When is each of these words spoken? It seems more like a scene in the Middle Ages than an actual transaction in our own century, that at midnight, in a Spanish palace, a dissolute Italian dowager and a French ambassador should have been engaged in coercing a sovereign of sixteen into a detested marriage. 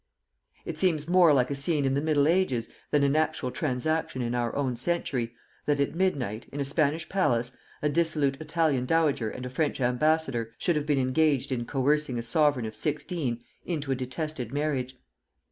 It 0.65 0.79
seems 0.79 1.07
more 1.07 1.31
like 1.31 1.51
a 1.51 1.55
scene 1.55 1.85
in 1.85 1.93
the 1.93 2.01
Middle 2.01 2.27
Ages 2.27 2.67
than 2.89 3.03
an 3.03 3.15
actual 3.15 3.51
transaction 3.51 4.23
in 4.23 4.33
our 4.33 4.55
own 4.55 4.75
century, 4.75 5.35
that 5.67 5.79
at 5.79 5.93
midnight, 5.93 6.47
in 6.51 6.59
a 6.59 6.65
Spanish 6.65 7.07
palace, 7.07 7.55
a 7.83 7.87
dissolute 7.87 8.41
Italian 8.41 8.87
dowager 8.87 9.29
and 9.29 9.45
a 9.45 9.49
French 9.51 9.79
ambassador 9.79 10.55
should 10.57 10.75
have 10.75 10.87
been 10.87 10.97
engaged 10.97 11.51
in 11.51 11.65
coercing 11.65 12.17
a 12.17 12.23
sovereign 12.23 12.65
of 12.65 12.75
sixteen 12.75 13.43
into 13.63 13.91
a 13.91 13.95
detested 13.95 14.51
marriage. 14.51 14.95